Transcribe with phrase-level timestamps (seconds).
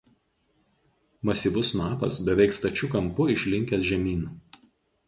[1.29, 4.21] Masyvus snapas beveik stačiu kampu išlinkęs žemyn.